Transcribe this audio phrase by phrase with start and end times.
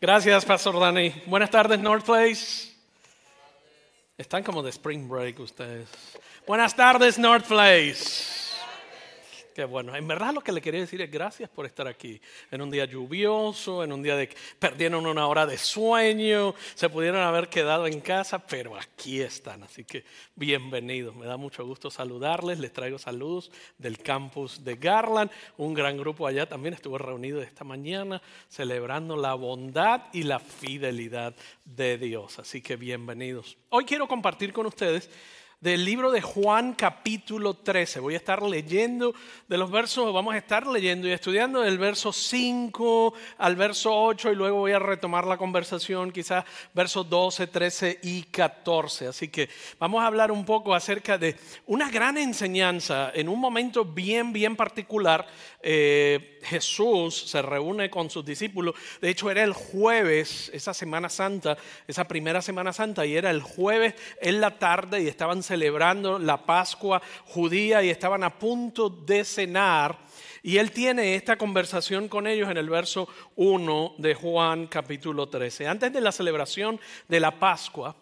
[0.00, 1.14] Gracias, Pastor Dani.
[1.26, 2.72] Buenas tardes, North Place.
[4.16, 5.88] Están como de spring break ustedes.
[6.44, 8.47] Buenas tardes, North Place.
[9.64, 9.96] Bueno.
[9.96, 12.20] En verdad lo que le quería decir es gracias por estar aquí.
[12.50, 17.20] En un día lluvioso, en un día de perdieron una hora de sueño, se pudieron
[17.22, 19.62] haber quedado en casa, pero aquí están.
[19.62, 20.04] Así que
[20.36, 21.14] bienvenidos.
[21.16, 22.58] Me da mucho gusto saludarles.
[22.58, 25.30] Les traigo saludos del campus de Garland.
[25.56, 31.34] Un gran grupo allá también estuvo reunido esta mañana celebrando la bondad y la fidelidad
[31.64, 32.38] de Dios.
[32.38, 33.56] Así que bienvenidos.
[33.70, 35.10] Hoy quiero compartir con ustedes
[35.60, 37.98] del libro de Juan capítulo 13.
[37.98, 39.12] Voy a estar leyendo
[39.48, 44.30] de los versos, vamos a estar leyendo y estudiando del verso 5 al verso 8
[44.30, 46.44] y luego voy a retomar la conversación quizás
[46.74, 49.08] versos 12, 13 y 14.
[49.08, 49.48] Así que
[49.80, 51.34] vamos a hablar un poco acerca de
[51.66, 55.26] una gran enseñanza en un momento bien, bien particular.
[55.60, 58.76] Eh, Jesús se reúne con sus discípulos.
[59.00, 63.42] De hecho, era el jueves, esa Semana Santa, esa primera Semana Santa, y era el
[63.42, 69.24] jueves en la tarde y estaban celebrando la Pascua judía y estaban a punto de
[69.24, 69.98] cenar.
[70.42, 75.66] Y él tiene esta conversación con ellos en el verso 1 de Juan capítulo 13.
[75.66, 77.96] Antes de la celebración de la Pascua,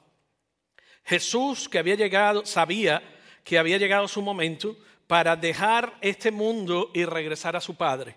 [1.05, 3.01] Jesús que había llegado, sabía
[3.45, 8.17] que había llegado su momento para dejar este mundo y regresar a su Padre.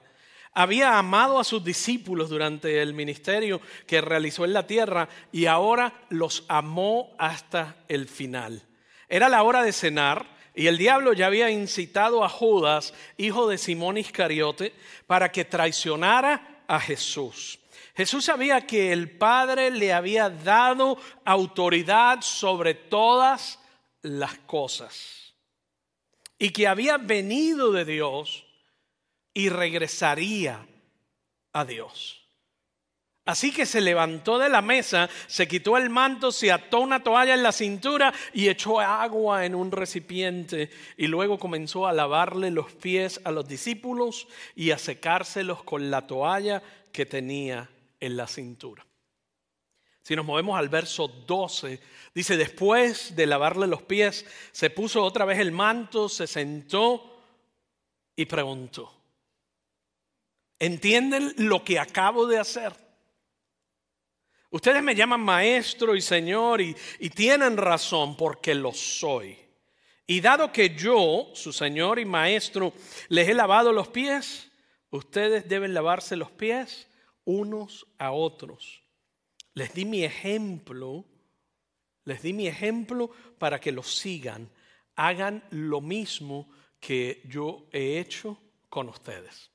[0.53, 5.93] Había amado a sus discípulos durante el ministerio que realizó en la tierra y ahora
[6.09, 8.68] los amó hasta el final.
[9.09, 13.57] Era la hora de cenar y el diablo ya había incitado a Judas, hijo de
[13.57, 14.73] Simón Iscariote,
[15.07, 17.59] para que traicionara a Jesús.
[17.95, 23.59] Jesús sabía que el Padre le había dado autoridad sobre todas
[24.01, 25.33] las cosas
[26.37, 28.45] y que había venido de Dios
[29.33, 30.65] y regresaría
[31.51, 32.18] a Dios.
[33.29, 37.35] Así que se levantó de la mesa, se quitó el manto, se ató una toalla
[37.35, 42.71] en la cintura y echó agua en un recipiente y luego comenzó a lavarle los
[42.71, 47.69] pies a los discípulos y a secárselos con la toalla que tenía
[47.99, 48.83] en la cintura.
[50.01, 51.79] Si nos movemos al verso 12,
[52.15, 57.21] dice, después de lavarle los pies, se puso otra vez el manto, se sentó
[58.15, 58.91] y preguntó,
[60.57, 62.88] ¿entienden lo que acabo de hacer?
[64.51, 66.75] Ustedes me llaman maestro y señor y,
[67.15, 69.37] tienen razón porque lo soy.
[70.07, 72.73] Y dado que yo, su señor y maestro,
[73.09, 74.51] les he lavado los pies,
[74.89, 76.87] ustedes deben lavarse los pies
[77.25, 78.81] unos a otros.
[79.53, 81.05] Les di mi ejemplo,
[82.05, 84.49] les di mi ejemplo para que lo sigan,
[84.95, 86.49] hagan lo mismo
[86.79, 89.48] que yo he hecho con ustedes.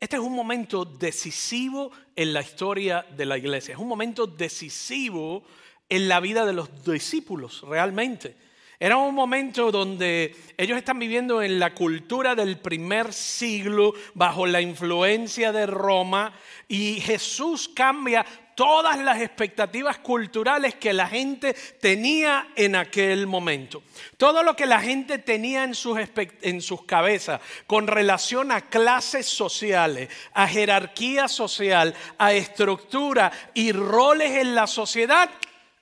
[0.00, 5.44] Este es un momento decisivo en la historia de la iglesia, es un momento decisivo
[5.90, 8.34] en la vida de los discípulos realmente.
[8.78, 14.62] Era un momento donde ellos están viviendo en la cultura del primer siglo bajo la
[14.62, 16.32] influencia de Roma
[16.66, 18.24] y Jesús cambia
[18.54, 23.82] todas las expectativas culturales que la gente tenía en aquel momento.
[24.16, 30.46] Todo lo que la gente tenía en sus, cabezas con relación a clases sociales, a
[30.46, 35.30] jerarquía social, a estructura y roles en la sociedad,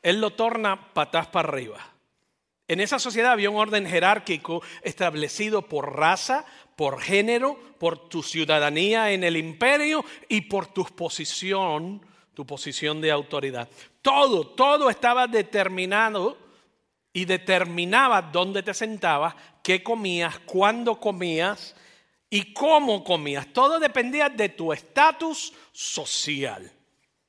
[0.02, 1.78] Él lo torna patas para arriba.
[2.68, 6.44] En esa sociedad había un orden jerárquico establecido por raza,
[6.76, 12.02] por género, por tu ciudadanía en el imperio y por tu posición,
[12.38, 13.68] tu posición de autoridad.
[14.00, 16.38] Todo, todo estaba determinado
[17.12, 21.74] y determinaba dónde te sentabas, qué comías, cuándo comías
[22.30, 23.52] y cómo comías.
[23.52, 26.70] Todo dependía de tu estatus social.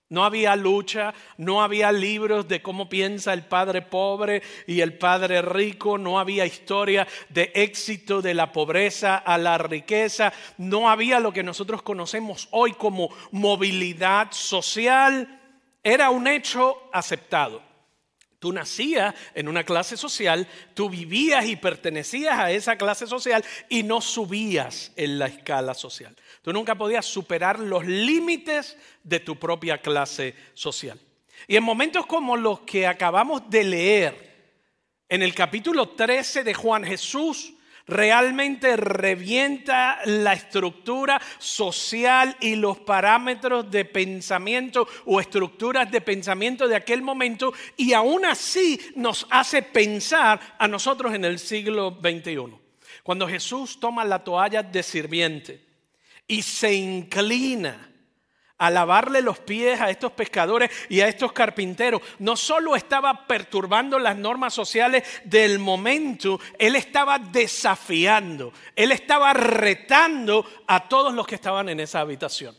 [0.10, 5.44] No había lucha, no había libros de cómo piensa el padre pobre y el padre
[5.44, 11.32] rico, no había historia de éxito de la pobreza a la riqueza, no había lo
[11.32, 15.40] que nosotros conocemos hoy como movilidad social,
[15.84, 17.62] era un hecho aceptado.
[18.40, 23.84] Tú nacías en una clase social, tú vivías y pertenecías a esa clase social y
[23.84, 26.16] no subías en la escala social.
[26.50, 31.00] Tú nunca podías superar los límites de tu propia clase social.
[31.48, 34.56] Y en momentos como los que acabamos de leer,
[35.08, 37.54] en el capítulo 13 de Juan Jesús,
[37.86, 46.78] realmente revienta la estructura social y los parámetros de pensamiento o estructuras de pensamiento de
[46.78, 52.56] aquel momento y aún así nos hace pensar a nosotros en el siglo XXI.
[53.04, 55.69] Cuando Jesús toma la toalla de sirviente
[56.30, 57.90] y se inclina
[58.60, 63.98] a lavarle los pies a estos pescadores y a estos carpinteros, no solo estaba perturbando
[63.98, 71.36] las normas sociales del momento, él estaba desafiando, él estaba retando a todos los que
[71.36, 72.56] estaban en esa habitación.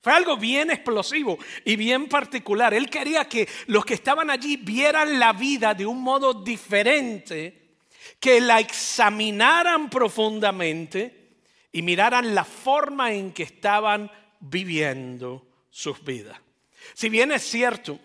[0.00, 2.72] Fue algo bien explosivo y bien particular.
[2.72, 7.74] Él quería que los que estaban allí vieran la vida de un modo diferente,
[8.18, 11.25] que la examinaran profundamente
[11.76, 16.40] y miraran la forma en que estaban viviendo sus vidas.
[16.94, 18.00] Si bien es cierto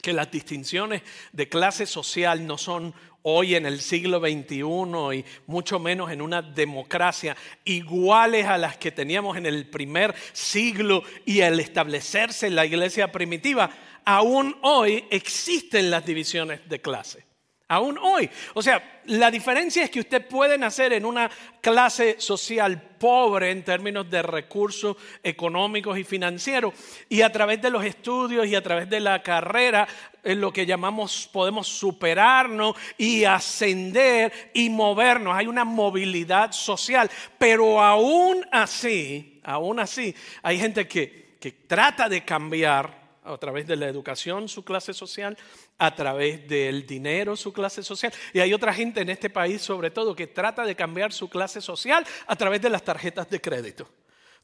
[0.00, 1.02] que las distinciones
[1.32, 6.42] de clase social no son hoy en el siglo XXI y mucho menos en una
[6.42, 12.66] democracia iguales a las que teníamos en el primer siglo y al establecerse en la
[12.66, 13.68] iglesia primitiva,
[14.04, 17.31] aún hoy existen las divisiones de clase.
[17.72, 18.28] Aún hoy.
[18.52, 21.30] O sea, la diferencia es que usted puede nacer en una
[21.62, 26.74] clase social pobre en términos de recursos económicos y financieros
[27.08, 29.88] y a través de los estudios y a través de la carrera
[30.22, 35.34] lo que llamamos podemos superarnos y ascender y movernos.
[35.34, 42.22] Hay una movilidad social, pero aún así, aún así, hay gente que, que trata de
[42.22, 45.36] cambiar a través de la educación su clase social,
[45.78, 48.12] a través del dinero su clase social.
[48.32, 51.60] Y hay otra gente en este país sobre todo que trata de cambiar su clase
[51.60, 53.88] social a través de las tarjetas de crédito.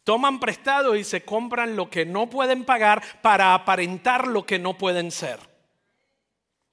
[0.05, 4.79] Toman prestado y se compran lo que no pueden pagar para aparentar lo que no
[4.79, 5.39] pueden ser.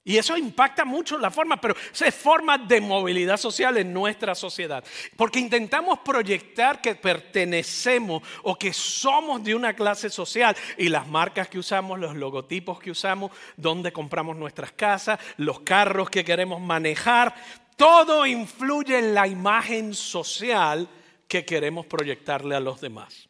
[0.08, 4.84] Y eso impacta mucho la forma, pero es forma de movilidad social en nuestra sociedad.
[5.16, 11.48] Porque intentamos proyectar que pertenecemos o que somos de una clase social y las marcas
[11.48, 17.34] que usamos, los logotipos que usamos, donde compramos nuestras casas, los carros que queremos manejar,
[17.76, 20.88] todo influye en la imagen social
[21.26, 23.28] que queremos proyectarle a los demás.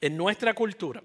[0.00, 1.02] En nuestra cultura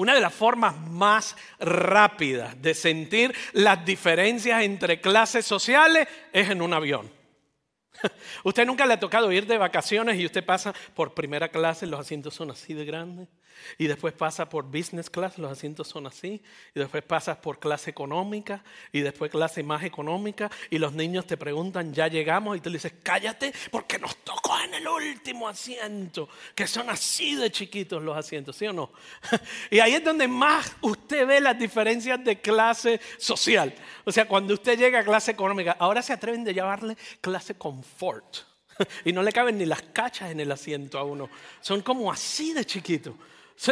[0.00, 6.62] una de las formas más rápidas de sentir las diferencias entre clases sociales es en
[6.62, 7.12] un avión.
[8.44, 12.00] Usted nunca le ha tocado ir de vacaciones y usted pasa por primera clase, los
[12.00, 13.28] asientos son así de grandes.
[13.78, 16.42] Y después pasa por business class, los asientos son así.
[16.74, 18.62] Y después pasas por clase económica
[18.92, 20.50] y después clase más económica.
[20.70, 22.56] Y los niños te preguntan, ya llegamos.
[22.56, 26.28] Y tú le dices, cállate porque nos tocó en el último asiento.
[26.54, 28.92] Que son así de chiquitos los asientos, ¿sí o no?
[29.70, 33.74] y ahí es donde más usted ve las diferencias de clase social.
[34.04, 38.50] O sea, cuando usted llega a clase económica, ahora se atreven de llamarle clase confort.
[39.04, 41.28] y no le caben ni las cachas en el asiento a uno.
[41.60, 43.14] Son como así de chiquitos.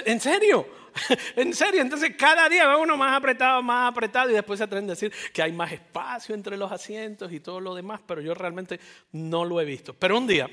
[0.04, 0.66] ¿En serio?
[1.36, 1.80] ¿En serio?
[1.80, 5.12] Entonces cada día va uno más apretado, más apretado y después se atreven a decir
[5.32, 8.78] que hay más espacio entre los asientos y todo lo demás, pero yo realmente
[9.12, 9.94] no lo he visto.
[9.94, 10.48] Pero un día,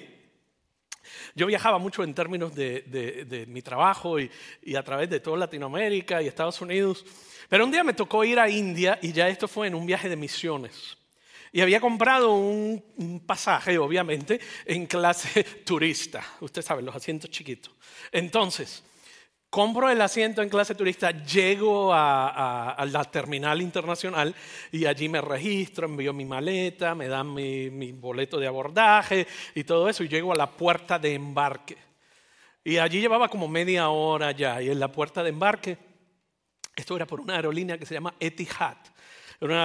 [1.36, 4.30] yo viajaba mucho en términos de, mi trabajo y,
[4.76, 7.06] a través de toda Latinoamérica y Estados Unidos,
[7.50, 10.10] pero un día me tocó ir a India y ya esto fue en un viaje
[10.10, 10.98] de misiones.
[11.52, 16.22] Y había comprado un, un pasaje, obviamente, en clase turista.
[16.42, 17.74] Usted sabe, los asientos chiquitos.
[18.12, 18.84] Entonces,
[19.56, 24.36] compro el asiento en clase turista, llego a, la terminal internacional
[24.70, 29.64] y allí me registro, envío mi maleta, me dan mi, mi, boleto de abordaje y
[29.64, 31.78] todo eso y llego a la puerta de embarque.
[32.66, 35.78] Y allí llevaba como media hora ya y en la puerta de embarque,
[36.76, 38.76] esto era por una aerolínea que se llama Etihad,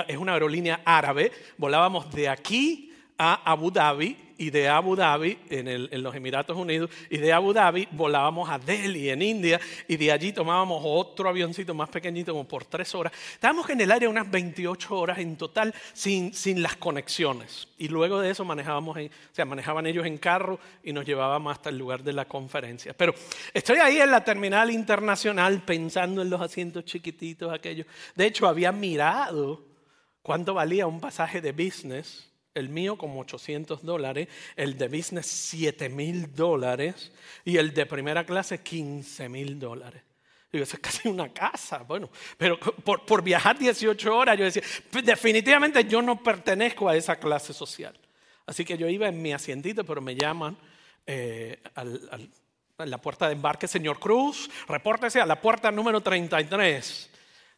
[0.06, 2.89] es una aerolínea árabe, volábamos de aquí
[3.22, 7.86] a Abu Dhabi y de Abu Dhabi, en, los Emiratos Unidos, y de Abu Dhabi
[7.90, 12.64] volábamos a Delhi, en India, y de allí tomábamos otro avioncito más pequeñito, como por
[12.64, 13.12] tres horas.
[13.34, 17.68] Estábamos en el área unas 28 horas en total sin, sin las conexiones.
[17.76, 21.68] Y luego de eso manejábamos, o sea, manejaban ellos en carro y nos llevábamos hasta
[21.68, 22.94] el lugar de la conferencia.
[22.94, 23.12] Pero
[23.52, 27.86] estoy ahí en la terminal internacional pensando en los asientos chiquititos aquellos.
[28.14, 29.62] De hecho, había mirado
[30.22, 35.88] cuánto valía un pasaje de business el mío como 800 dólares, el de business 7
[35.88, 37.12] mil dólares
[37.44, 40.02] y el de primera clase 15 mil dólares.
[40.52, 41.78] Digo, eso es casi una casa.
[41.78, 46.96] Bueno, pero por, por, viajar 18 horas yo decía, pues, definitivamente yo no pertenezco a
[46.96, 47.96] esa clase social.
[48.46, 50.58] Así que yo iba en mi asientito, pero me llaman
[51.06, 57.10] eh, a la puerta de embarque, señor Cruz, repórtese a la puerta número 33.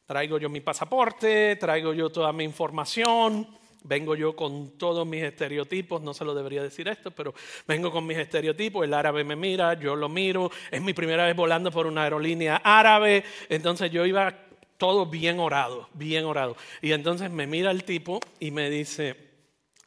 [0.04, 3.61] Traigo yo mi pasaporte, traigo yo toda mi información.
[3.84, 7.34] Vengo yo con todos mis estereotipos, no se lo debería decir esto, pero
[7.66, 11.34] vengo con mis estereotipos, el árabe me mira, yo lo miro, es mi primera vez
[11.34, 14.34] volando por una aerolínea árabe, entonces yo iba
[14.78, 16.56] todo bien orado, bien orado.
[16.80, 19.16] Y entonces me mira el tipo y me dice,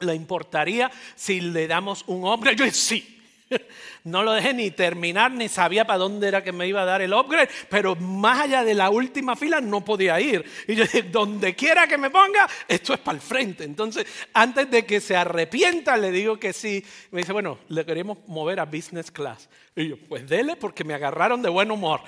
[0.00, 2.56] ¿le importaría si le damos un hombre?
[2.56, 3.15] Yo sí.
[4.04, 7.02] No lo dejé ni terminar, ni sabía para dónde era que me iba a dar
[7.02, 10.44] el upgrade, pero más allá de la última fila no podía ir.
[10.68, 13.64] Y yo dije, donde quiera que me ponga, esto es para el frente.
[13.64, 16.84] Entonces, antes de que se arrepienta, le digo que sí.
[17.10, 19.48] Me dice, bueno, le queremos mover a business class.
[19.74, 22.02] Y yo, pues dele porque me agarraron de buen humor.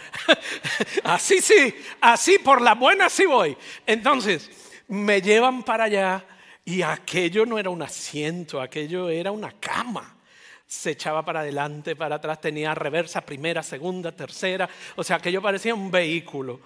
[1.03, 3.57] así sí, así por la buena sí voy.
[3.87, 4.51] Entonces,
[4.87, 6.25] me llevan para allá
[6.65, 10.18] y aquello no era un asiento, aquello era una cama
[10.69, 15.75] se echaba para adelante, para atrás, tenía reversa, primera, segunda, tercera, o sea, aquello parecía
[15.75, 16.61] un vehículo.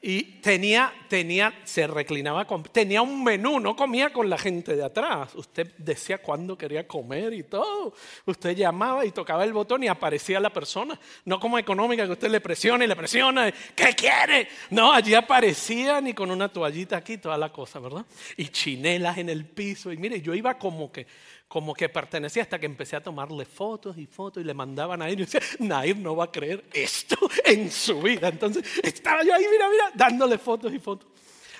[0.00, 5.34] Y tenía, tenía, se reclinaba, tenía un menú, no comía con la gente de atrás.
[5.34, 7.92] Usted decía cuándo quería comer y todo.
[8.24, 10.96] Usted llamaba y tocaba el botón y aparecía la persona.
[11.24, 13.52] No como económica que usted le presiona y le presiona.
[13.74, 14.48] ¿Qué quiere?
[14.70, 18.06] No, allí aparecían y con una toallita aquí, toda la cosa, ¿verdad?
[18.36, 19.90] Y chinelas en el piso.
[19.90, 21.08] Y mire, yo iba como que
[21.48, 25.08] como que pertenecía hasta que empecé a tomarle fotos y fotos y le mandaban a
[25.08, 25.14] él.
[25.20, 28.28] Y decía, Nair no va a creer esto en su vida.
[28.28, 31.08] Entonces estaba yo ahí, mira, mira, dándole fotos y fotos.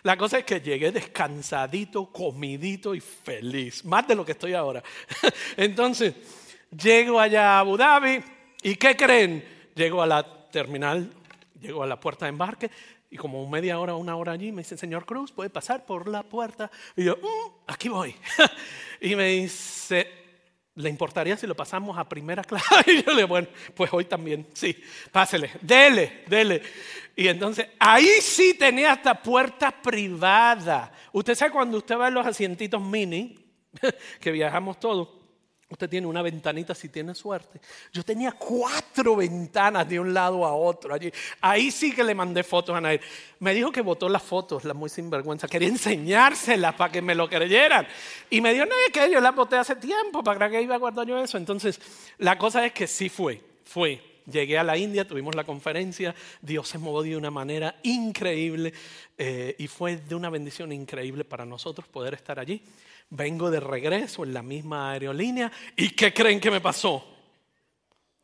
[0.02, 4.82] La cosa es que llegué descansadito, comidito y feliz, más de lo que estoy ahora.
[5.56, 6.14] Entonces,
[6.70, 8.22] llego allá a Abu Dhabi
[8.62, 9.44] y ¿qué creen?
[9.74, 11.10] Llego a la terminal,
[11.60, 12.70] llego a la puerta de embarque
[13.10, 16.22] y como media hora, una hora allí, me dice, señor Cruz, puede pasar por la
[16.22, 16.70] puerta.
[16.94, 18.14] Y yo, mm, aquí voy.
[19.00, 20.06] y me dice,
[20.74, 22.66] ¿le importaría si lo pasamos a primera clase?
[22.86, 24.76] y yo le digo, bueno, pues hoy también, sí,
[25.10, 26.62] pásele, dele, dele.
[27.16, 30.92] Y entonces, ahí sí tenía hasta puerta privada.
[31.12, 33.38] Usted sabe cuando usted va en los asientitos mini,
[34.20, 35.08] que viajamos todos,
[35.70, 37.60] Usted tiene una ventanita si tiene suerte.
[37.92, 41.12] Yo tenía cuatro ventanas de un lado a otro allí.
[41.42, 43.02] Ahí sí que le mandé fotos a Nair.
[43.40, 45.46] Me dijo que botó las fotos, la muy sinvergüenza.
[45.46, 47.86] Quería enseñárselas para que me lo creyeran.
[48.30, 50.78] Y me dijo, no, es que yo las boté hace tiempo, ¿para que iba a
[50.78, 51.36] guardar yo eso?
[51.36, 51.78] Entonces,
[52.16, 54.02] la cosa es que sí fue, fue.
[54.30, 58.74] Llegué a la India, tuvimos la conferencia, Dios se movió de una manera increíble
[59.16, 62.62] eh, y fue de una bendición increíble para nosotros poder estar allí.
[63.08, 67.06] Vengo de regreso en la misma aerolínea y ¿qué creen que me pasó?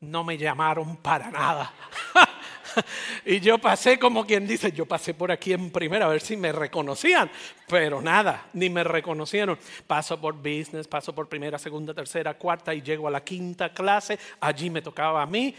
[0.01, 1.73] No me llamaron para nada.
[3.25, 6.37] y yo pasé como quien dice, yo pasé por aquí en primera a ver si
[6.37, 7.31] me reconocían,
[7.67, 9.59] pero nada, ni me reconocieron.
[9.87, 14.19] Paso por business, paso por primera, segunda, tercera, cuarta y llego a la quinta clase,
[14.41, 15.55] allí me tocaba a mí.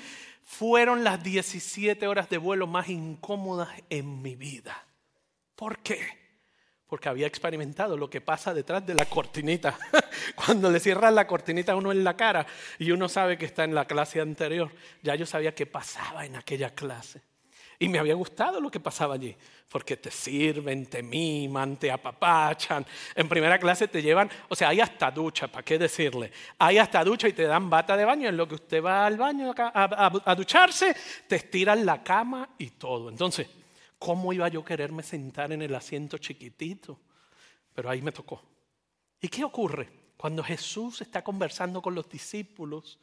[0.45, 4.87] Fueron las 17 horas de vuelo más incómodas en mi vida.
[5.55, 6.25] ¿Por qué?
[6.87, 9.77] porque había experimentado lo que pasa detrás de la cortinita.
[10.35, 12.45] Cuando le cierran la cortinita a uno en la cara
[12.79, 14.71] y uno sabe que está en la clase anterior,
[15.01, 17.21] ya yo sabía qué pasaba en aquella clase.
[17.79, 19.35] Y me había gustado lo que pasaba allí,
[19.69, 22.85] porque te sirven, te miman, te apapachan.
[23.15, 26.31] En primera clase te llevan, o sea, hay hasta ducha, ¿para qué decirle?
[26.57, 28.29] Hay hasta ducha y te dan bata de baño.
[28.29, 30.95] En lo que usted va al baño a, a ducharse,
[31.27, 33.09] te estiran la cama y todo.
[33.09, 33.47] Entonces,
[34.05, 36.99] ¿Cómo iba yo a quererme sentar en el asiento chiquitito?
[37.73, 38.41] Pero ahí me tocó.
[39.21, 39.89] ¿Y qué ocurre?
[40.17, 42.99] Cuando Jesús está conversando con los discípulos,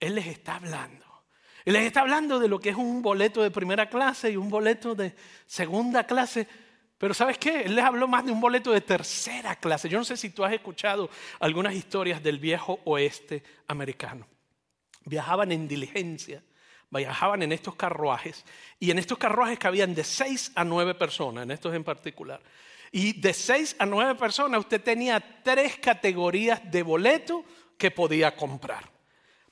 [0.00, 1.06] Él les está hablando.
[1.64, 4.48] Y les está hablando de lo que es un boleto de primera clase y un
[4.48, 5.14] boleto de
[5.46, 6.46] segunda clase.
[6.98, 7.62] Pero ¿sabes qué?
[7.62, 9.88] Él les habló más de un boleto de tercera clase.
[9.88, 14.26] Yo no sé si tú has escuchado algunas historias del viejo oeste americano.
[15.04, 16.42] Viajaban en diligencia
[16.98, 18.44] viajaban en estos carruajes
[18.78, 22.40] y en estos carruajes cabían de seis a nueve personas, en estos en particular.
[22.90, 27.44] Y de seis a nueve personas usted tenía tres categorías de boleto
[27.78, 28.91] que podía comprar.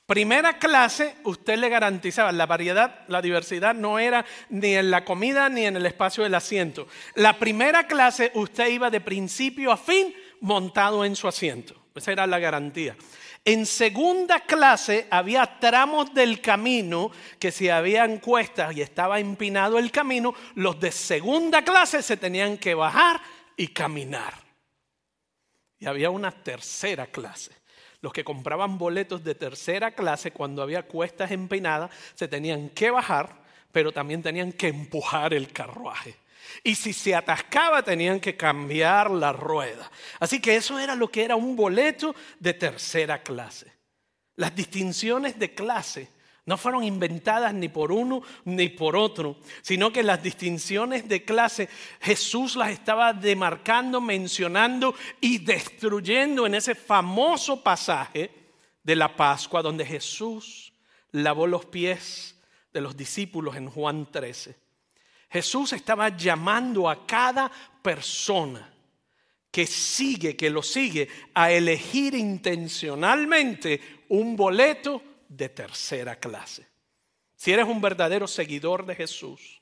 [0.05, 5.47] Primera clase, usted le garantizaba la variedad, la diversidad no era ni en la comida
[5.47, 6.87] ni en el espacio del asiento.
[7.15, 11.75] La primera clase, usted iba de principio a fin montado en su asiento.
[11.95, 12.95] Esa era la garantía.
[13.43, 19.91] En segunda clase había tramos del camino que si había encuestas y estaba empinado el
[19.91, 23.19] camino, los de segunda clase se tenían que bajar
[23.57, 24.33] y caminar.
[25.79, 27.60] Y había una tercera clase.
[28.01, 33.41] Los que compraban boletos de tercera clase cuando había cuestas empinadas se tenían que bajar,
[33.71, 36.15] pero también tenían que empujar el carruaje.
[36.63, 39.89] Y si se atascaba tenían que cambiar la rueda.
[40.19, 43.71] Así que eso era lo que era un boleto de tercera clase.
[44.35, 46.09] Las distinciones de clase
[46.45, 51.69] no fueron inventadas ni por uno ni por otro, sino que las distinciones de clase
[52.01, 58.31] Jesús las estaba demarcando, mencionando y destruyendo en ese famoso pasaje
[58.83, 60.73] de la Pascua donde Jesús
[61.11, 62.35] lavó los pies
[62.73, 64.55] de los discípulos en Juan 13.
[65.29, 68.73] Jesús estaba llamando a cada persona
[69.51, 76.67] que sigue, que lo sigue, a elegir intencionalmente un boleto de tercera clase.
[77.35, 79.61] Si eres un verdadero seguidor de Jesús,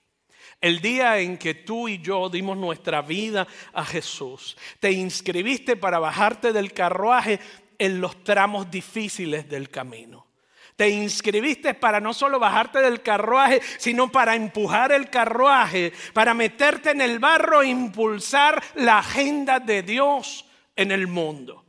[0.60, 6.00] el día en que tú y yo dimos nuestra vida a Jesús, te inscribiste para
[6.00, 7.40] bajarte del carruaje
[7.78, 10.28] en los tramos difíciles del camino.
[10.76, 16.92] Te inscribiste para no solo bajarte del carruaje, sino para empujar el carruaje, para meterte
[16.92, 20.46] en el barro e impulsar la agenda de Dios
[20.76, 21.69] en el mundo.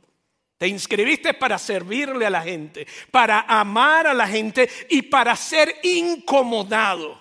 [0.61, 5.77] Te inscribiste para servirle a la gente, para amar a la gente y para ser
[5.81, 7.19] incomodado.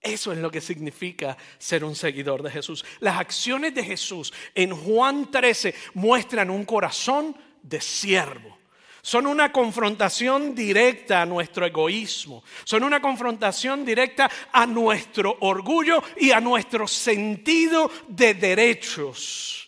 [0.00, 2.82] Eso es lo que significa ser un seguidor de Jesús.
[3.00, 8.56] Las acciones de Jesús en Juan 13 muestran un corazón de siervo
[9.02, 16.30] son una confrontación directa a nuestro egoísmo, son una confrontación directa a nuestro orgullo y
[16.30, 19.63] a nuestro sentido de derechos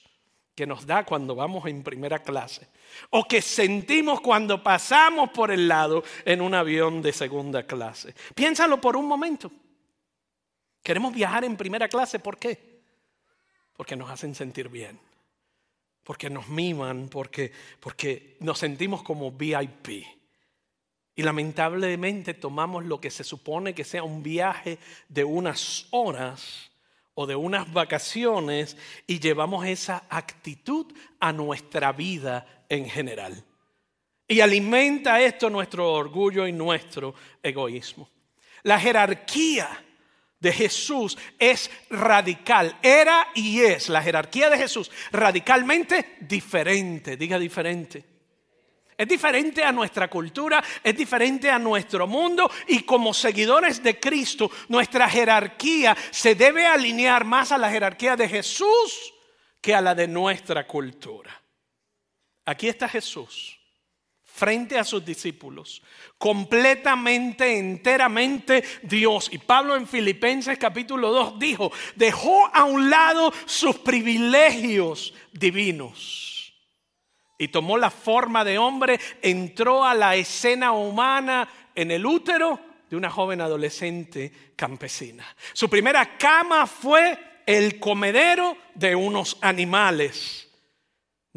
[0.57, 2.67] que nos da cuando vamos en primera clase
[3.11, 8.15] o que sentimos cuando pasamos por el lado en un avión de segunda clase.
[8.35, 9.53] Piénsalo por un momento.
[10.83, 12.81] Queremos viajar en primera clase, ¿por qué?
[13.77, 14.99] Porque nos hacen sentir bien
[16.07, 20.07] porque nos miman, porque, porque nos sentimos como VIP.
[21.17, 26.71] Y lamentablemente tomamos lo que se supone que sea un viaje de unas horas
[27.19, 30.87] o de unas vacaciones y llevamos esa actitud
[31.19, 33.43] a nuestra vida en general.
[34.29, 38.09] Y alimenta esto nuestro orgullo y nuestro egoísmo.
[38.65, 39.83] La jerarquía
[40.39, 42.77] de Jesús es radical.
[42.83, 47.17] Era y es la jerarquía de Jesús radicalmente diferente.
[47.17, 48.16] Diga diferente.
[48.97, 54.51] Es diferente a nuestra cultura, es diferente a nuestro mundo y como seguidores de Cristo,
[54.69, 59.13] nuestra jerarquía se debe alinear más a la jerarquía de Jesús
[59.61, 61.43] que a la de nuestra cultura.
[62.47, 63.59] Aquí está Jesús
[64.25, 65.83] frente a sus discípulos,
[66.19, 69.31] completamente, enteramente Dios.
[69.33, 76.36] Y Pablo en Filipenses capítulo 2 dijo, dejó a un lado sus privilegios divinos
[77.39, 82.97] y tomó la forma de hombre, entró a la escena humana en el útero de
[82.97, 85.27] una joven adolescente campesina.
[85.53, 90.47] Su primera cama fue el comedero de unos animales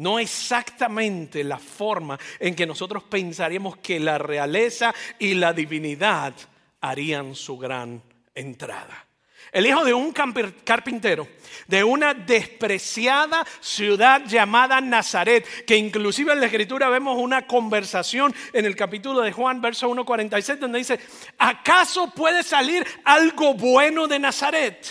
[0.00, 6.32] no exactamente la forma en que nosotros pensaríamos que la realeza y la divinidad
[6.80, 8.02] harían su gran
[8.34, 9.09] entrada.
[9.52, 11.26] El hijo de un carpintero,
[11.66, 18.64] de una despreciada ciudad llamada Nazaret, que inclusive en la escritura vemos una conversación en
[18.64, 21.00] el capítulo de Juan, verso 1.46, donde dice,
[21.38, 24.86] ¿acaso puede salir algo bueno de Nazaret?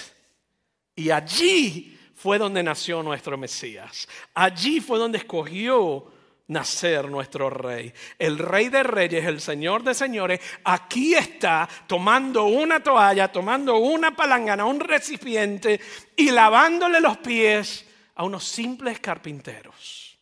[0.95, 4.09] Y allí fue donde nació nuestro Mesías.
[4.33, 6.11] Allí fue donde escogió
[6.49, 7.93] nacer nuestro rey.
[8.17, 14.15] El rey de reyes, el señor de señores, aquí está tomando una toalla, tomando una
[14.15, 15.79] palangana, un recipiente
[16.15, 17.85] y lavándole los pies
[18.15, 20.19] a unos simples carpinteros.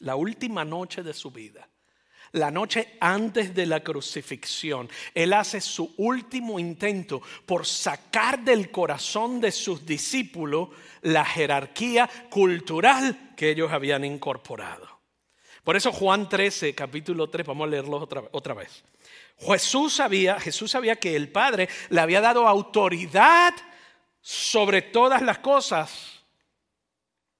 [0.00, 1.69] La última noche de su vida
[2.32, 9.40] la noche antes de la crucifixión, Él hace su último intento por sacar del corazón
[9.40, 10.68] de sus discípulos
[11.02, 15.00] la jerarquía cultural que ellos habían incorporado.
[15.64, 18.82] Por eso Juan 13, capítulo 3, vamos a leerlo otra, otra vez.
[19.38, 23.54] Jesús sabía, Jesús sabía que el Padre le había dado autoridad
[24.20, 26.22] sobre todas las cosas.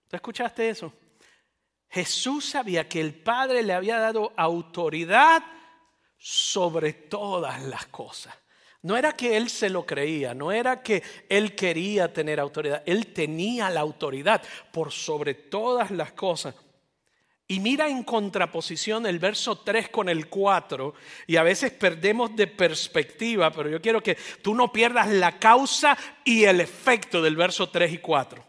[0.09, 0.93] ¿Te escuchaste eso?
[1.91, 5.43] Jesús sabía que el Padre le había dado autoridad
[6.17, 8.35] sobre todas las cosas.
[8.83, 13.09] No era que él se lo creía, no era que él quería tener autoridad, él
[13.09, 16.55] tenía la autoridad por sobre todas las cosas.
[17.47, 20.95] Y mira en contraposición el verso 3 con el 4,
[21.27, 25.99] y a veces perdemos de perspectiva, pero yo quiero que tú no pierdas la causa
[26.25, 28.47] y el efecto del verso 3 y 4.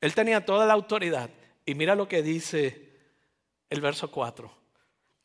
[0.00, 1.28] Él tenía toda la autoridad,
[1.64, 2.90] y mira lo que dice
[3.68, 4.50] el verso 4.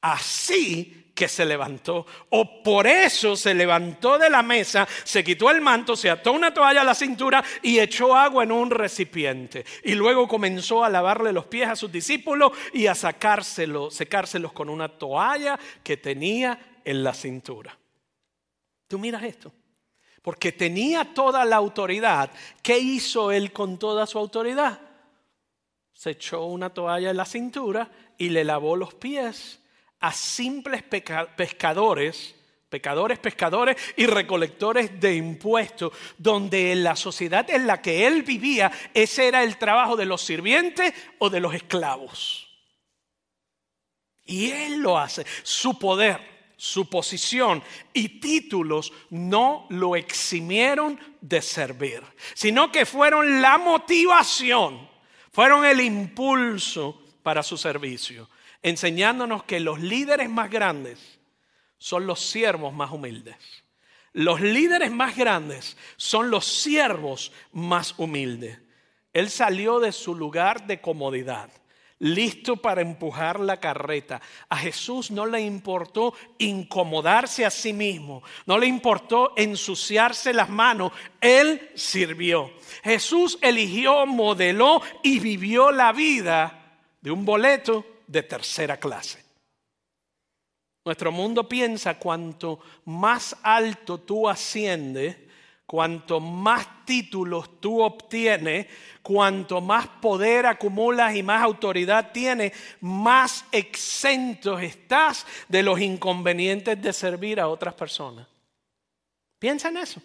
[0.02, 5.62] Así que se levantó, o por eso se levantó de la mesa, se quitó el
[5.62, 9.66] manto, se ató una toalla a la cintura y echó agua en un recipiente.
[9.84, 14.70] Y luego comenzó a lavarle los pies a sus discípulos y a sacárselos, secárselos con
[14.70, 17.76] una toalla que tenía en la cintura.
[18.88, 19.52] Tú miras esto.
[20.22, 22.30] Porque tenía toda la autoridad.
[22.62, 24.80] ¿Qué hizo él con toda su autoridad?
[25.96, 29.62] Se echó una toalla en la cintura y le lavó los pies
[30.02, 32.36] a simples pescadores,
[32.70, 38.72] pecadores, pescadores y recolectores de impuestos, donde en la sociedad en la que él vivía,
[38.94, 42.46] ese era el trabajo de los sirvientes o de los esclavos.
[44.26, 45.26] Y Él lo hace.
[45.44, 46.20] Su poder,
[46.58, 52.02] su posición y títulos no lo eximieron de servir,
[52.34, 54.90] sino que fueron la motivación,
[55.36, 58.30] fueron el impulso para su servicio,
[58.64, 61.20] enseñándonos que los líderes más grandes
[61.78, 63.36] son los siervos más humildes.
[64.14, 68.60] Los líderes más grandes son los siervos más humildes.
[69.12, 71.50] Él salió de su lugar de comodidad
[72.00, 74.22] listo para empujar la carreta.
[74.50, 80.92] A Jesús no le importó incomodarse a sí mismo, no le importó ensuciarse las manos,
[81.22, 82.52] Él sirvió.
[82.84, 89.24] Jesús eligió, modeló y vivió la vida de un boleto de tercera clase.
[90.86, 95.18] Nuestro mundo piensa cuanto más alto tú asciendes,
[95.66, 98.68] Cuanto más títulos tú obtienes,
[99.02, 106.94] cuanto más poder acumulas y más autoridad tienes, más exentos estás de los inconvenientes de
[106.94, 108.28] servir a otras personas.
[109.40, 110.02] Piensa en eso.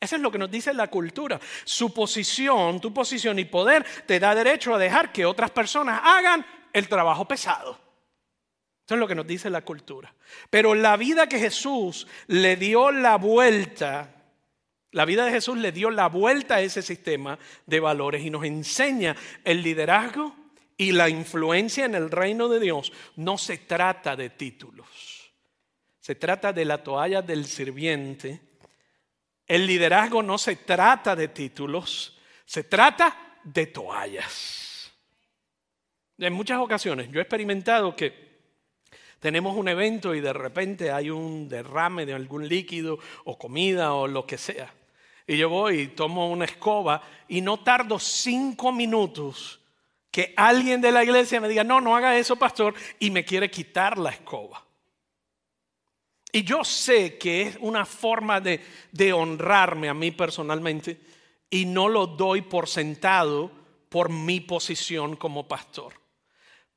[0.00, 1.38] Eso es lo que nos dice la cultura.
[1.64, 6.44] Su posición, tu posición y poder te da derecho a dejar que otras personas hagan
[6.72, 7.89] el trabajo pesado.
[8.90, 10.12] Eso es lo que nos dice la cultura.
[10.50, 14.12] Pero la vida que Jesús le dio la vuelta,
[14.90, 18.44] la vida de Jesús le dio la vuelta a ese sistema de valores y nos
[18.44, 20.34] enseña el liderazgo
[20.76, 22.92] y la influencia en el reino de Dios.
[23.14, 25.30] No se trata de títulos,
[26.00, 28.40] se trata de la toalla del sirviente.
[29.46, 34.90] El liderazgo no se trata de títulos, se trata de toallas.
[36.18, 38.29] En muchas ocasiones yo he experimentado que
[39.20, 44.08] tenemos un evento y de repente hay un derrame de algún líquido o comida o
[44.08, 44.72] lo que sea.
[45.26, 49.60] Y yo voy y tomo una escoba y no tardo cinco minutos
[50.10, 53.50] que alguien de la iglesia me diga, no, no haga eso, pastor, y me quiere
[53.50, 54.64] quitar la escoba.
[56.32, 60.98] Y yo sé que es una forma de, de honrarme a mí personalmente
[61.50, 63.50] y no lo doy por sentado
[63.88, 65.94] por mi posición como pastor.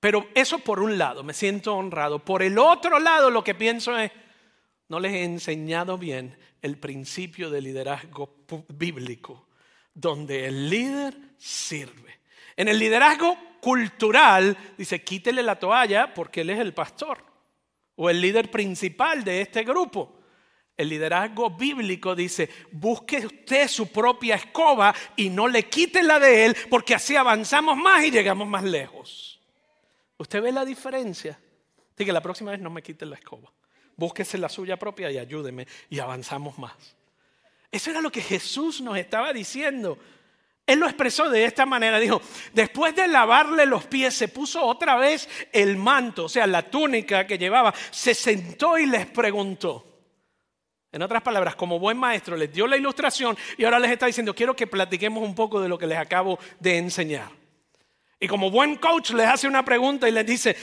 [0.04, 2.20] Pero eso por un lado, me siento honrado.
[2.20, 4.12] Por el otro lado, lo que pienso es,
[4.90, 8.36] no les he enseñado bien el principio de liderazgo
[8.68, 9.48] bíblico,
[9.94, 12.20] donde el líder sirve.
[12.58, 17.24] En el liderazgo cultural, dice, quítele la toalla porque él es el pastor
[17.96, 20.20] o el líder principal de este grupo.
[20.76, 26.48] El liderazgo bíblico dice, busque usted su propia escoba y no le quite la de
[26.48, 29.33] él porque así avanzamos más y llegamos más lejos.
[30.18, 31.40] ¿Usted ve la diferencia?
[31.94, 33.52] Así que la próxima vez no me quite la escoba.
[33.96, 36.74] Búsquese la suya propia y ayúdeme y avanzamos más.
[37.72, 39.98] Eso era lo que Jesús nos estaba diciendo.
[40.66, 42.00] Él lo expresó de esta manera.
[42.00, 42.22] Dijo,
[42.54, 47.28] después de lavarle los pies, se puso otra vez el manto, o sea, la túnica
[47.28, 49.86] que llevaba, se sentó y les preguntó.
[50.92, 54.36] En otras palabras, como buen maestro, les dio la ilustración y ahora les está diciendo,
[54.36, 57.43] quiero que platiquemos un poco de lo que les acabo de enseñar.
[58.24, 60.56] Y como buen coach les hace una pregunta y les dice,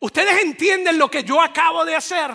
[0.00, 2.30] ¿ustedes entienden lo que yo acabo de hacer?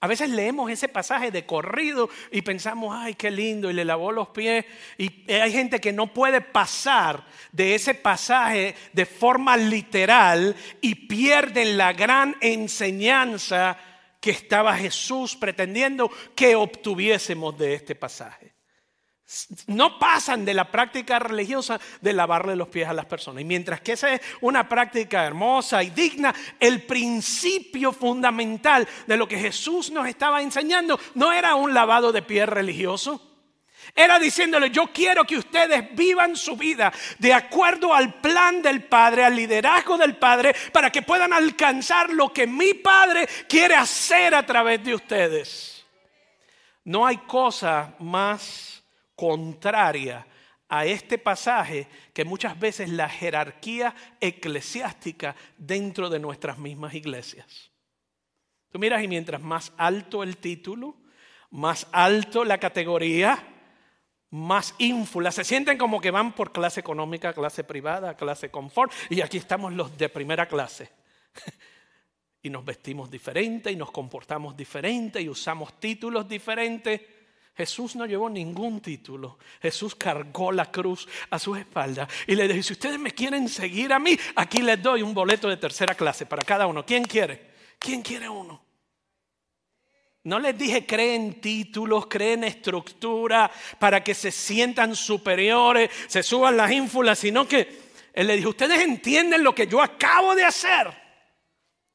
[0.00, 4.12] A veces leemos ese pasaje de corrido y pensamos, ay, qué lindo, y le lavó
[4.12, 4.64] los pies.
[4.96, 11.76] Y hay gente que no puede pasar de ese pasaje de forma literal y pierden
[11.76, 13.76] la gran enseñanza
[14.20, 18.55] que estaba Jesús pretendiendo que obtuviésemos de este pasaje
[19.66, 23.42] no pasan de la práctica religiosa de lavarle los pies a las personas.
[23.42, 29.26] Y mientras que esa es una práctica hermosa y digna, el principio fundamental de lo
[29.26, 33.20] que Jesús nos estaba enseñando no era un lavado de pies religioso.
[33.94, 39.24] Era diciéndole, yo quiero que ustedes vivan su vida de acuerdo al plan del Padre,
[39.24, 44.44] al liderazgo del Padre, para que puedan alcanzar lo que mi Padre quiere hacer a
[44.44, 45.84] través de ustedes.
[46.84, 48.75] No hay cosa más
[49.16, 50.26] contraria
[50.68, 57.70] a este pasaje que muchas veces la jerarquía eclesiástica dentro de nuestras mismas iglesias.
[58.70, 60.96] Tú miras y mientras más alto el título,
[61.50, 63.42] más alto la categoría,
[64.30, 69.20] más ínfula, se sienten como que van por clase económica, clase privada, clase confort, y
[69.20, 70.90] aquí estamos los de primera clase.
[72.42, 77.00] y nos vestimos diferente y nos comportamos diferente y usamos títulos diferentes.
[77.56, 79.38] Jesús no llevó ningún título.
[79.62, 83.94] Jesús cargó la cruz a sus espaldas y le dijo, si ustedes me quieren seguir
[83.94, 86.84] a mí, aquí les doy un boleto de tercera clase para cada uno.
[86.84, 87.54] ¿Quién quiere?
[87.78, 88.62] ¿Quién quiere uno?
[90.24, 96.70] No les dije creen títulos, creen estructura para que se sientan superiores, se suban las
[96.70, 100.92] ínfulas, sino que Él le dijo, ustedes entienden lo que yo acabo de hacer.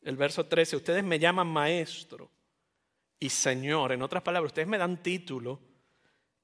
[0.02, 2.32] El verso 13, ustedes me llaman maestro
[3.22, 3.94] y señor.
[3.94, 5.60] En otras palabras, ustedes me dan título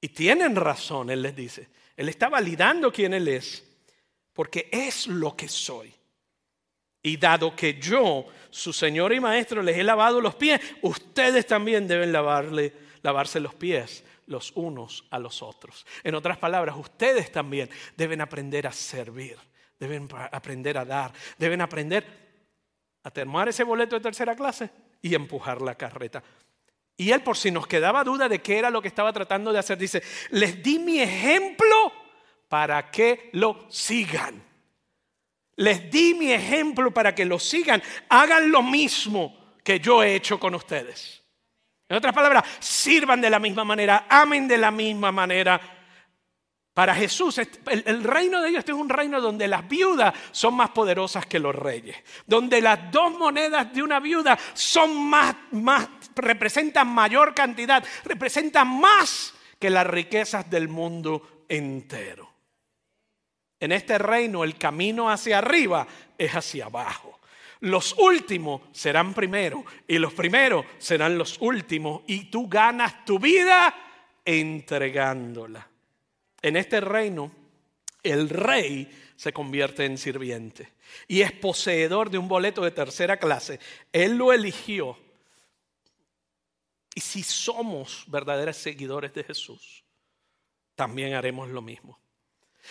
[0.00, 1.68] y tienen razón, Él les dice.
[1.94, 3.62] Él está validando quién Él es,
[4.32, 5.92] porque es lo que soy.
[7.02, 11.86] Y dado que yo, su Señor y Maestro, les he lavado los pies, ustedes también
[11.86, 15.86] deben lavarle, lavarse los pies los unos a los otros.
[16.04, 19.36] En otras palabras, ustedes también deben aprender a servir,
[19.78, 22.06] deben aprender a dar, deben aprender
[23.02, 26.22] a tomar ese boleto de tercera clase y empujar la carreta.
[27.00, 29.60] Y él, por si nos quedaba duda de qué era lo que estaba tratando de
[29.60, 31.92] hacer, dice, les di mi ejemplo
[32.48, 34.42] para que lo sigan.
[35.54, 37.80] Les di mi ejemplo para que lo sigan.
[38.08, 41.22] Hagan lo mismo que yo he hecho con ustedes.
[41.88, 45.60] En otras palabras, sirvan de la misma manera, amen de la misma manera.
[46.78, 51.26] Para Jesús, el, reino de Dios es un reino donde las viudas son más poderosas
[51.26, 57.34] que los reyes, donde las dos monedas de una viuda son más, más, representan mayor
[57.34, 62.28] cantidad, representan más que las riquezas del mundo entero.
[63.60, 67.18] En este reino el camino hacia arriba es hacia abajo.
[67.60, 73.74] Los últimos serán primero y los primeros serán los últimos y tú ganas tu vida
[74.24, 75.66] entregándola.
[76.40, 77.32] En este reino
[78.04, 80.72] el rey se convierte en sirviente
[81.08, 83.58] y es poseedor de un boleto de tercera clase.
[83.92, 84.96] Él lo eligió.
[86.98, 89.84] Y si somos verdaderos seguidores de Jesús,
[90.74, 92.02] también haremos lo mismo.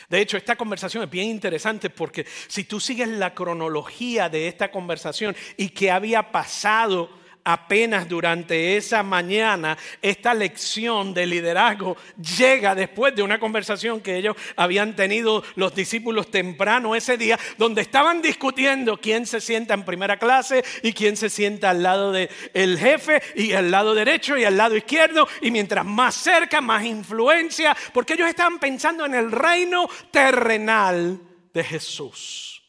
[0.10, 4.70] De hecho, esta conversación es bien interesante porque si tú sigues la cronología de esta
[4.70, 7.10] conversación y qué había pasado
[7.48, 11.96] apenas durante esa mañana esta lección de liderazgo
[12.38, 17.82] llega después de una conversación que ellos habían tenido los discípulos temprano ese día, donde
[17.82, 22.30] estaban discutiendo quién se sienta en primera clase y quién se sienta al lado del
[22.54, 26.84] el jefe y al lado derecho y al lado izquierdo, y mientras más cerca, más
[26.84, 31.22] influencia, porque ellos estaban pensando en el reino terrenal
[31.54, 32.62] de Jesús.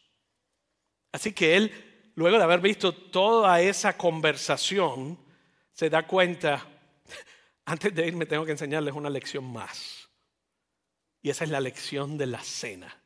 [1.11, 1.88] Así que él
[2.19, 5.17] luego de haber visto toda esa conversación,
[5.73, 6.67] se da cuenta,
[7.65, 10.09] antes de irme tengo que enseñarles una lección más.
[11.23, 13.01] Y esa es la lección de la cena,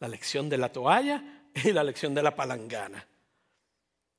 [0.00, 1.22] la lección de la toalla
[1.54, 3.06] y la lección de la palangana.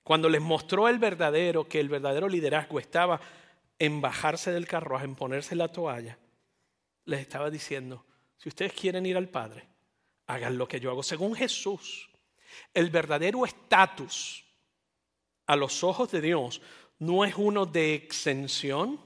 [0.04, 3.20] Cuando les mostró el verdadero, que el verdadero liderazgo estaba
[3.78, 6.18] en bajarse del carruaje, en ponerse la toalla,
[7.04, 8.06] les estaba diciendo,
[8.38, 9.68] si ustedes quieren ir al Padre,
[10.28, 11.04] hagan lo que yo hago.
[11.04, 12.09] Según Jesús,
[12.74, 14.46] el verdadero estatus
[15.46, 16.62] a los ojos de Dios
[17.00, 19.00] no es uno de exención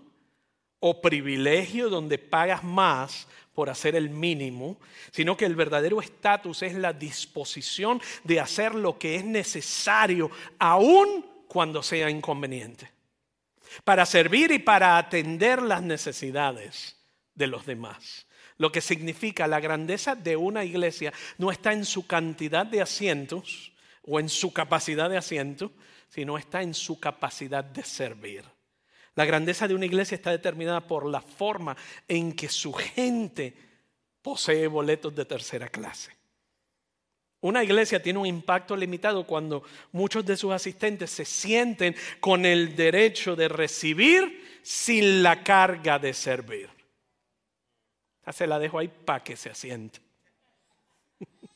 [0.80, 4.78] o privilegio donde pagas más por hacer el mínimo,
[5.12, 10.30] sino que el verdadero estatus es la disposición de hacer lo que es necesario,
[10.60, 12.92] aun cuando sea inconveniente,
[13.84, 16.98] para servir y para atender las necesidades
[17.36, 18.26] de los demás.
[18.58, 23.72] Lo que significa la grandeza de una iglesia no está en su cantidad de asientos
[24.04, 25.72] o en su capacidad de asientos,
[26.10, 28.44] sino está en su capacidad de servir.
[29.16, 33.54] La grandeza de una iglesia está determinada por la forma en que su gente
[34.22, 36.12] posee boletos de tercera clase.
[37.42, 42.76] Una iglesia tiene un impacto limitado cuando muchos de sus asistentes se sienten con el
[42.76, 46.70] derecho de recibir sin la carga de servir.
[48.32, 50.00] Se la dejo ahí para que se asiente.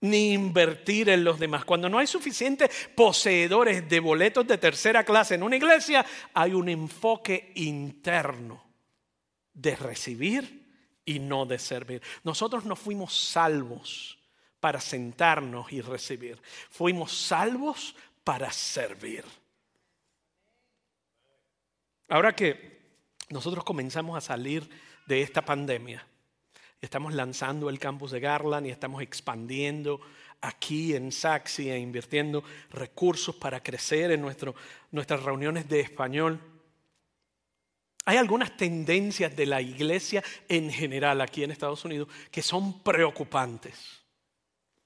[0.00, 1.64] Ni invertir en los demás.
[1.64, 6.68] Cuando no hay suficientes poseedores de boletos de tercera clase en una iglesia, hay un
[6.68, 8.62] enfoque interno
[9.54, 10.62] de recibir
[11.04, 12.02] y no de servir.
[12.24, 14.18] Nosotros no fuimos salvos
[14.60, 16.40] para sentarnos y recibir.
[16.70, 19.24] Fuimos salvos para servir.
[22.08, 22.71] Ahora que
[23.32, 24.68] nosotros comenzamos a salir
[25.06, 26.06] de esta pandemia.
[26.80, 30.00] Estamos lanzando el campus de Garland y estamos expandiendo
[30.40, 36.40] aquí en Saxi e invirtiendo recursos para crecer en nuestras reuniones de español.
[38.04, 44.02] Hay algunas tendencias de la iglesia en general aquí en Estados Unidos que son preocupantes.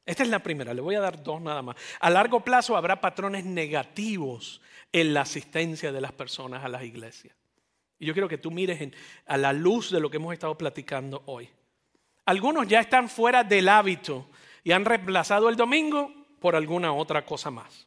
[0.05, 1.77] Esta es la primera, le voy a dar dos nada más.
[1.99, 4.61] A largo plazo habrá patrones negativos
[4.93, 7.35] en la asistencia de las personas a las iglesias.
[7.99, 8.93] Y yo quiero que tú mires
[9.27, 11.49] a la luz de lo que hemos estado platicando hoy.
[12.27, 14.27] Algunos ya están fuera del hábito
[14.65, 17.87] y han reemplazado el domingo por alguna otra cosa más.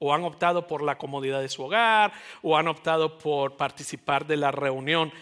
[0.00, 4.36] o han optado por la comodidad de su hogar, o han optado por participar de
[4.36, 5.12] la reunión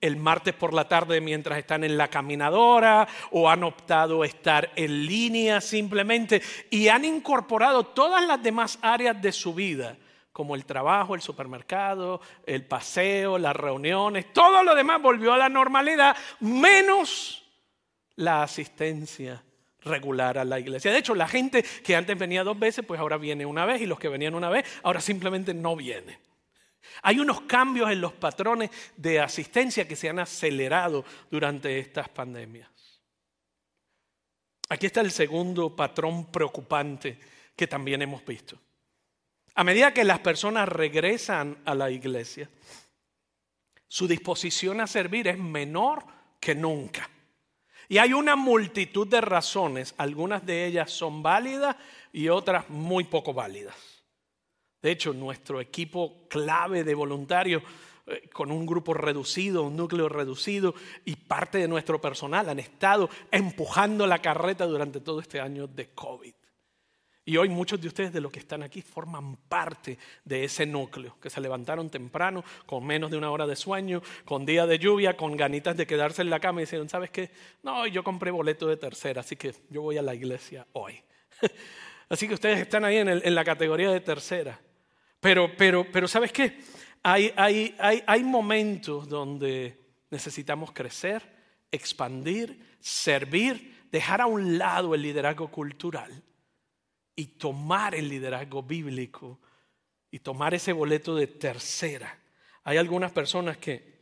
[0.00, 5.06] el martes por la tarde mientras están en la caminadora, o han optado estar en
[5.06, 9.96] línea simplemente, y han incorporado todas las demás áreas de su vida,
[10.36, 15.48] como el trabajo, el supermercado, el paseo, las reuniones, todo lo demás volvió a la
[15.48, 17.42] normalidad, menos
[18.16, 19.42] la asistencia
[19.80, 20.92] regular a la iglesia.
[20.92, 23.86] De hecho, la gente que antes venía dos veces, pues ahora viene una vez y
[23.86, 26.18] los que venían una vez, ahora simplemente no vienen.
[27.00, 32.68] Hay unos cambios en los patrones de asistencia que se han acelerado durante estas pandemias.
[34.68, 37.18] Aquí está el segundo patrón preocupante
[37.56, 38.58] que también hemos visto.
[39.56, 42.50] A medida que las personas regresan a la iglesia,
[43.88, 46.04] su disposición a servir es menor
[46.38, 47.08] que nunca.
[47.88, 51.74] Y hay una multitud de razones, algunas de ellas son válidas
[52.12, 53.74] y otras muy poco válidas.
[54.82, 57.62] De hecho, nuestro equipo clave de voluntarios,
[58.06, 60.74] eh, con un grupo reducido, un núcleo reducido
[61.06, 65.88] y parte de nuestro personal han estado empujando la carreta durante todo este año de
[65.94, 66.34] COVID.
[67.28, 71.18] Y hoy muchos de ustedes de los que están aquí forman parte de ese núcleo,
[71.20, 75.16] que se levantaron temprano, con menos de una hora de sueño, con día de lluvia,
[75.16, 77.32] con ganitas de quedarse en la cama y dijeron, ¿sabes qué?
[77.64, 81.02] No, yo compré boleto de tercera, así que yo voy a la iglesia hoy.
[82.08, 84.60] así que ustedes están ahí en, la categoría de tercera.
[85.18, 86.60] Pero, pero, pero ¿sabes qué?
[87.02, 91.28] Hay, hay, hay, hay momentos donde necesitamos crecer,
[91.72, 96.22] expandir, servir, dejar a un lado el liderazgo cultural
[97.16, 99.40] y tomar el liderazgo bíblico
[100.10, 102.18] y tomar ese boleto de tercera.
[102.62, 103.96] Hay algunas personas que,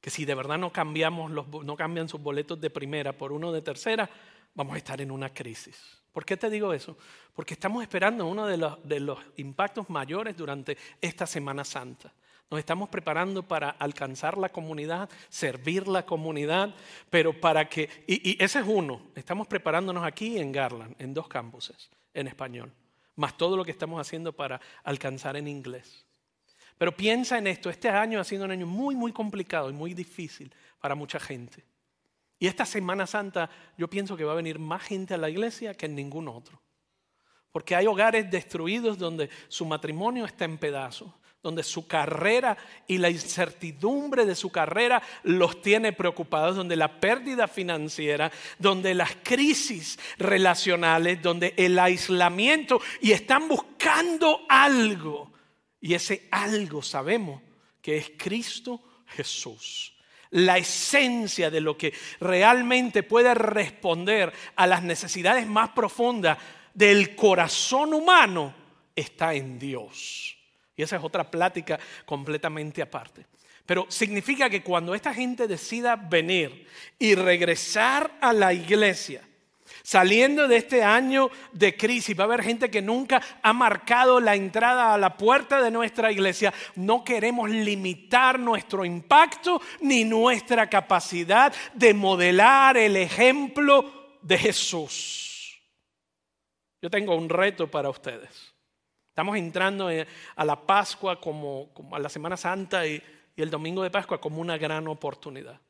[0.00, 3.52] que si de verdad no, cambiamos los, no cambian sus boletos de primera por uno
[3.52, 4.08] de tercera,
[4.54, 5.76] vamos a estar en una crisis.
[6.12, 6.96] ¿Por qué te digo eso?
[7.34, 12.12] Porque estamos esperando uno de los, de los impactos mayores durante esta Semana Santa.
[12.52, 16.74] Nos estamos preparando para alcanzar la comunidad, servir la comunidad,
[17.08, 21.88] pero para que, y, ese es uno, estamos preparándonos aquí en Garland, en dos campuses,
[22.12, 22.70] en español,
[23.16, 26.04] más todo lo que estamos haciendo para alcanzar en inglés.
[26.76, 29.94] Pero piensa en esto, este año ha sido un año muy, muy complicado y muy
[29.94, 31.64] difícil para mucha gente.
[32.38, 35.72] Y esta Semana Santa yo pienso que va a venir más gente a la iglesia
[35.72, 36.60] que en ningún otro.
[37.50, 41.12] Porque hay hogares destruidos donde su matrimonio está en pedazos
[41.42, 47.48] donde su carrera y la incertidumbre de su carrera los tiene preocupados, donde la pérdida
[47.48, 55.32] financiera, donde las crisis relacionales, donde el aislamiento y están buscando algo.
[55.80, 57.42] Y ese algo sabemos
[57.80, 59.94] que es Cristo Jesús.
[60.30, 66.38] La esencia de lo que realmente puede responder a las necesidades más profundas
[66.72, 68.54] del corazón humano
[68.94, 70.36] está en Dios.
[70.76, 73.26] Y esa es otra plática completamente aparte.
[73.66, 76.66] Pero significa que cuando esta gente decida venir
[76.98, 79.22] y regresar a la iglesia,
[79.82, 84.34] saliendo de este año de crisis, va a haber gente que nunca ha marcado la
[84.34, 86.52] entrada a la puerta de nuestra iglesia.
[86.74, 95.60] No queremos limitar nuestro impacto ni nuestra capacidad de modelar el ejemplo de Jesús.
[96.80, 98.51] Yo tengo un reto para ustedes.
[99.12, 99.90] Estamos entrando
[100.36, 103.02] a la Pascua como, a la Semana Santa y,
[103.36, 105.60] el domingo de Pascua como una gran oportunidad.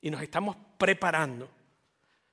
[0.00, 1.46] Y nos estamos preparando.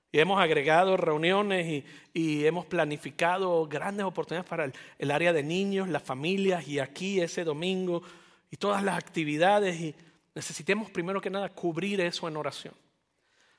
[0.10, 1.84] Y hemos agregado reuniones
[2.14, 7.44] y, hemos planificado grandes oportunidades para el, área de niños, las familias y aquí ese
[7.44, 8.02] domingo
[8.50, 9.78] y todas las actividades.
[9.82, 9.96] Y
[10.34, 12.74] necesitemos primero que nada cubrir eso en oración.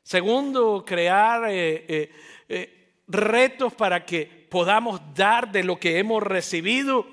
[0.03, 2.13] Segundo, crear eh, eh,
[2.49, 7.07] eh, retos para que podamos dar de lo que hemos recibido.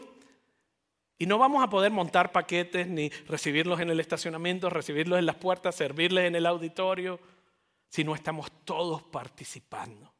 [1.18, 5.36] Y no vamos a poder montar paquetes ni recibirlos en el estacionamiento, recibirlos en las
[5.36, 7.20] puertas, servirles en el auditorio,
[7.88, 10.14] si no estamos todos participando.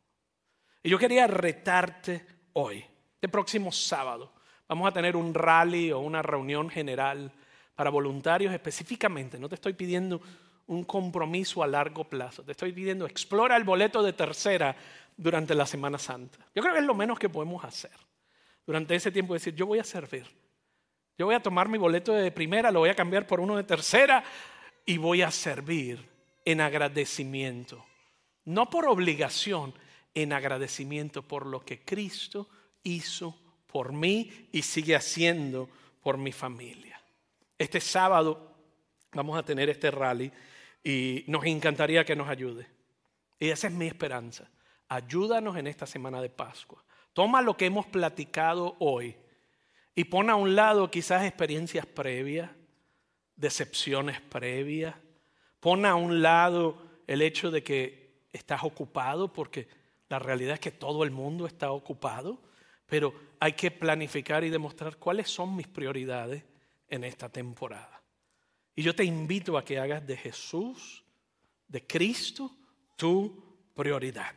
[0.82, 4.34] Y yo quería retarte hoy, este próximo sábado.
[4.68, 7.32] Vamos a tener un rally o una reunión general
[7.76, 9.38] para voluntarios específicamente.
[9.38, 10.22] No te estoy pidiendo
[10.68, 12.44] un compromiso a largo plazo.
[12.44, 14.76] Te estoy pidiendo, explora el boleto de tercera
[15.16, 16.40] durante la Semana Santa.
[16.54, 17.92] Yo creo que es lo menos que podemos hacer.
[18.66, 20.26] Durante ese tiempo decir, yo voy a servir.
[21.18, 23.64] Yo voy a tomar mi boleto de primera, lo voy a cambiar por uno de
[23.64, 24.24] tercera
[24.86, 26.06] y voy a servir
[26.44, 27.86] en agradecimiento.
[28.44, 29.74] No por obligación,
[30.14, 32.48] en agradecimiento por lo que Cristo
[32.84, 33.38] hizo
[33.68, 35.70] por mí y sigue haciendo
[36.02, 37.02] por mi familia.
[37.58, 38.56] Este sábado
[39.12, 40.32] vamos a tener este rally
[40.86, 42.68] y nos encantaría que nos ayude.
[43.40, 44.50] Y esa es mi esperanza.
[44.88, 46.86] Ayúdanos en esta semana de Pascua.
[47.12, 49.18] Toma lo que hemos platicado hoy
[49.96, 52.52] Y pon a un lado quizás experiencias previas,
[53.36, 54.94] decepciones previas.
[55.60, 56.78] Pon a un lado
[57.08, 59.68] el hecho de que estás ocupado, porque
[60.10, 62.42] la realidad es que todo el mundo está ocupado,
[62.86, 66.44] pero hay que planificar y demostrar cuáles son mis prioridades
[66.90, 68.05] en esta temporada.
[68.76, 71.04] Y yo te invito a que hagas de Jesús,
[71.68, 72.52] de Cristo,
[72.96, 74.34] tu prioridad.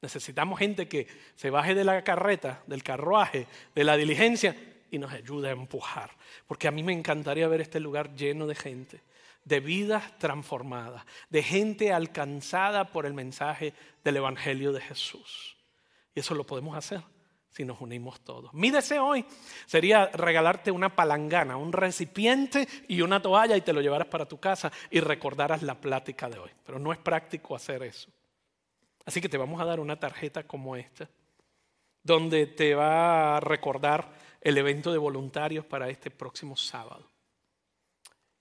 [0.00, 4.56] Necesitamos gente que se baje de la carreta, del carruaje, de la diligencia
[4.90, 6.10] y nos ayude a empujar.
[6.46, 9.02] Porque a mí me encantaría ver este lugar lleno de gente,
[9.44, 15.56] de vidas transformadas, de gente alcanzada por el mensaje del Evangelio de Jesús.
[16.14, 17.11] Y eso lo podemos hacer
[17.52, 18.52] si nos unimos todos.
[18.54, 19.24] Mi deseo hoy
[19.66, 24.40] sería regalarte una palangana, un recipiente y una toalla y te lo llevaras para tu
[24.40, 26.50] casa y recordaras la plática de hoy.
[26.64, 28.10] Pero no es práctico hacer eso.
[29.04, 31.08] Así que te vamos a dar una tarjeta como esta,
[32.02, 37.08] donde te va a recordar el evento de voluntarios para este próximo sábado.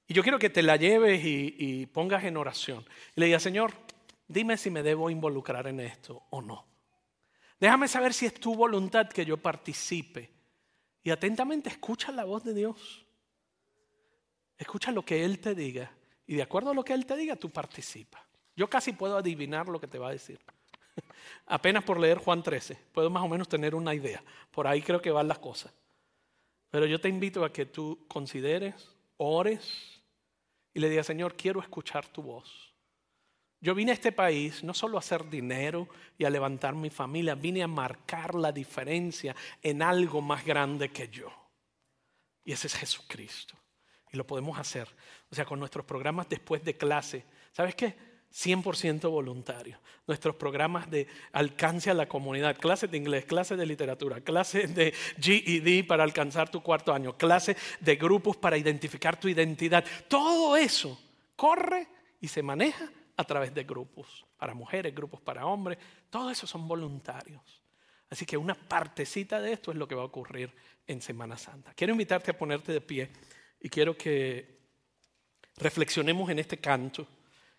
[0.07, 2.85] Y yo quiero que te la lleves y, pongas en oración.
[3.15, 3.73] Y le digas, Señor,
[4.27, 6.70] dime si me debo involucrar en esto o no.
[7.61, 10.31] Déjame saber si es tu voluntad que yo participe.
[11.03, 13.05] Y atentamente escucha la voz de Dios.
[14.57, 15.91] Escucha lo que Él te diga.
[16.25, 18.25] Y de acuerdo a lo que Él te diga, tú participa.
[18.55, 20.39] Yo casi puedo adivinar lo que te va a decir.
[21.45, 24.23] Apenas por leer Juan 13, puedo más o menos tener una idea.
[24.49, 25.71] Por ahí creo que van las cosas.
[26.71, 30.01] Pero yo te invito a que tú consideres, ores
[30.73, 32.70] y le digas, Señor, quiero escuchar tu voz.
[33.61, 35.87] Yo vine a este país no solo a hacer dinero
[36.17, 41.07] y a levantar mi familia, vine a marcar la diferencia en algo más grande que
[41.09, 41.31] yo.
[42.43, 43.55] Y ese es Jesucristo.
[44.11, 44.87] Y lo podemos hacer.
[45.31, 47.23] O sea, con nuestros programas después de clase.
[47.51, 47.95] ¿Sabes qué?
[48.33, 49.79] 100% voluntario.
[50.07, 54.91] Nuestros programas de alcance a la comunidad, clases de inglés, clases de literatura, clases de
[55.19, 59.85] GED para alcanzar tu cuarto año, clases de grupos para identificar tu identidad.
[60.07, 60.99] Todo eso
[61.35, 61.87] corre
[62.19, 62.89] y se maneja
[63.21, 65.77] a través de grupos para mujeres, grupos para hombres,
[66.09, 67.61] todo eso son voluntarios.
[68.09, 70.51] Así que una partecita de esto es lo que va a ocurrir
[70.85, 71.73] en Semana Santa.
[71.73, 73.09] Quiero invitarte a ponerte de pie
[73.61, 74.59] y quiero que
[75.57, 77.07] reflexionemos en este canto,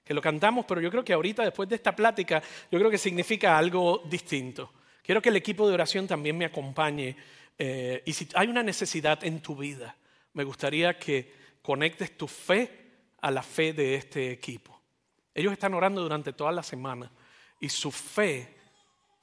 [0.05, 2.99] que lo cantamos, pero yo creo que ahorita, después de esta plática, yo creo que
[2.99, 4.73] significa algo distinto.
[5.03, 7.17] Quiero que el equipo de oración también me acompañe
[7.59, 9.97] eh, y si hay una necesidad en tu vida,
[10.33, 11.33] me gustaría que
[11.63, 12.83] conectes tu fe
[13.21, 14.72] a la fe de este equipo.
[15.35, 17.11] Ellos están orando durante toda la semana
[17.61, 18.57] y su fe,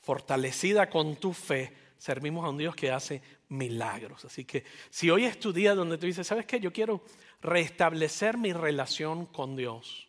[0.01, 4.25] fortalecida con tu fe, servimos a un Dios que hace milagros.
[4.25, 6.59] Así que si hoy es tu día donde tú dices, ¿sabes qué?
[6.59, 7.03] Yo quiero
[7.41, 10.07] restablecer mi relación con Dios,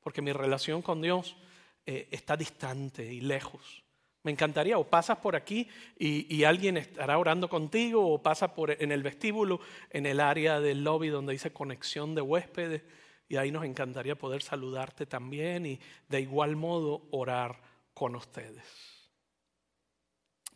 [0.00, 1.36] porque mi relación con Dios
[1.84, 3.82] eh, está distante y lejos.
[4.22, 8.90] Me encantaría, o pasas por aquí y, alguien estará orando contigo, o pasas por, en
[8.90, 9.60] el vestíbulo,
[9.90, 12.82] en el área del lobby donde dice conexión de huéspedes
[13.28, 17.60] y ahí nos encantaría poder saludarte también y de igual modo orar
[17.92, 18.64] con ustedes.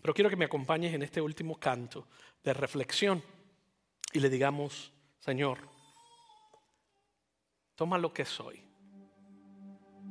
[0.01, 2.07] Pero quiero que me acompañes en este último canto
[2.43, 3.23] de reflexión
[4.13, 5.59] y le digamos, Señor,
[7.75, 8.63] toma lo que soy.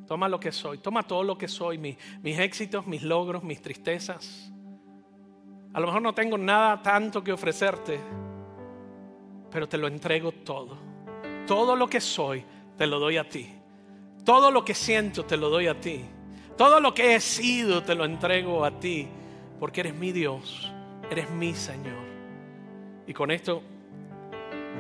[0.07, 4.51] Toma lo que soy, toma todo lo que soy, mis, éxitos, mis logros, mis tristezas.
[5.74, 7.99] A lo mejor no tengo nada tanto que ofrecerte,
[9.51, 10.88] pero te lo entrego todo
[11.50, 12.45] todo lo que soy,
[12.78, 13.50] te lo doy a ti.
[14.24, 16.06] Todo lo que siento, te lo doy a ti.
[16.56, 19.08] Todo lo que he sido, te lo entrego a ti.
[19.60, 20.72] Porque eres mi Dios,
[21.10, 22.04] eres mi Señor.
[23.08, 23.64] Y con esto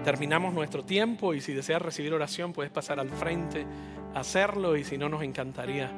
[0.03, 3.65] terminamos nuestro tiempo y si deseas recibir oración puedes pasar al frente
[4.13, 5.89] a hacerlo y si no nos encantaría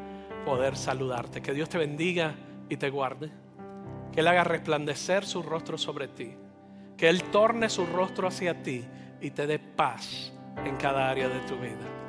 [0.45, 1.41] poder saludarte.
[1.41, 2.33] Que Dios te bendiga
[2.69, 3.29] y te guarde.
[4.13, 6.31] Que Él haga resplandecer su rostro sobre ti.
[6.95, 8.85] Que Él torne su rostro hacia ti
[9.19, 10.31] y te dé paz
[10.65, 12.00] en cada área de tu vida.